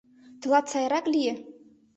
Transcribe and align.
—Тылат 0.39 0.65
сайрак 0.71 1.05
лие? 1.13 1.33